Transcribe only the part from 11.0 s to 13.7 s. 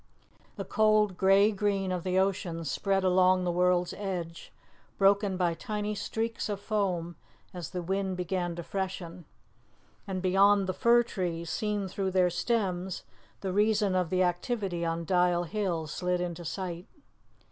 trees, seen through their stems, the